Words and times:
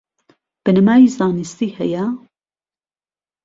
بنەمای 0.63 1.05
زانستی 1.17 1.69
هەیە؟ 1.77 2.05